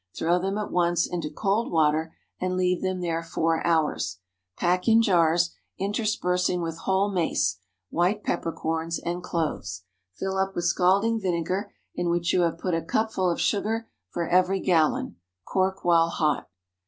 Throw 0.17 0.39
them 0.39 0.57
at 0.57 0.71
once 0.71 1.05
into 1.05 1.29
cold 1.29 1.71
water, 1.71 2.15
and 2.39 2.57
leave 2.57 2.81
them 2.81 3.01
there 3.01 3.21
four 3.21 3.63
hours. 3.63 4.17
Pack 4.57 4.87
in 4.87 5.03
jars, 5.03 5.51
interspersing 5.77 6.59
with 6.59 6.75
whole 6.79 7.11
mace, 7.11 7.59
white 7.91 8.23
pepper 8.23 8.51
corns, 8.51 8.97
and 8.97 9.21
cloves. 9.21 9.83
Fill 10.15 10.39
up 10.39 10.55
with 10.55 10.65
scalding 10.65 11.19
vinegar 11.21 11.71
in 11.93 12.09
which 12.09 12.33
you 12.33 12.41
have 12.41 12.57
put 12.57 12.73
a 12.73 12.81
cupful 12.81 13.29
of 13.29 13.39
sugar 13.39 13.89
for 14.09 14.27
every 14.27 14.59
gallon. 14.59 15.17
Cork 15.45 15.85
while 15.85 16.09
hot. 16.09 16.49